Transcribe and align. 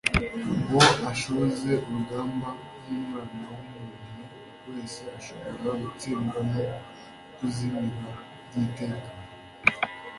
ngo 0.61 0.83
ashoze 1.11 1.69
urugamba 1.85 2.49
nk'umwana 2.79 3.45
w'umuntu 3.53 3.99
wese, 4.67 5.01
ashobora 5.17 5.71
gutsindwa 5.81 6.39
no 6.51 6.63
kuzimira 7.35 8.11
by'iteka. 8.45 9.09